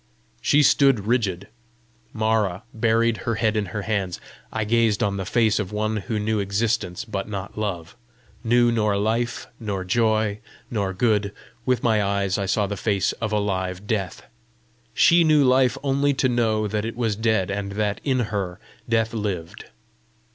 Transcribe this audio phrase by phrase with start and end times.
[0.41, 1.47] She stood rigid.
[2.11, 4.19] Mara buried her head in her hands.
[4.51, 7.95] I gazed on the face of one who knew existence but not love
[8.43, 10.39] knew nor life, nor joy,
[10.71, 11.31] nor good;
[11.67, 14.23] with my eyes I saw the face of a live death!
[14.95, 18.59] She knew life only to know that it was dead, and that, in her,
[18.89, 19.65] death lived.